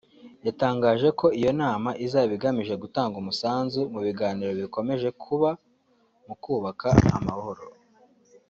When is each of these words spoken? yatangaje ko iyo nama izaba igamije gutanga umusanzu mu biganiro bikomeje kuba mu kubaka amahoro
yatangaje 0.45 1.07
ko 1.19 1.25
iyo 1.39 1.51
nama 1.61 1.89
izaba 2.05 2.31
igamije 2.37 2.73
gutanga 2.83 3.15
umusanzu 3.17 3.79
mu 3.93 3.99
biganiro 4.07 4.51
bikomeje 4.61 5.09
kuba 5.23 5.49
mu 6.27 6.35
kubaka 6.43 6.89
amahoro 7.17 7.63